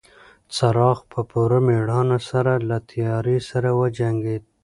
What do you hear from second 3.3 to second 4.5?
سره وجنګېد.